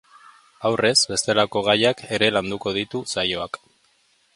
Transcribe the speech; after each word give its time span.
Aurrez, 0.69 0.95
bestelako 1.11 1.63
gaiak 1.69 2.03
ere 2.19 2.33
landuko 2.39 2.77
ditu 2.79 3.05
saioak. 3.15 3.63